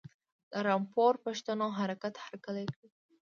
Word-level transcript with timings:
د 0.51 0.53
رامپور 0.67 1.13
پښتنو 1.25 1.67
حرکت 1.79 2.13
هرکلی 2.25 2.65
کړی. 2.75 2.89